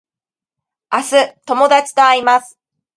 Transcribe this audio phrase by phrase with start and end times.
[0.91, 2.57] 明日友達と会います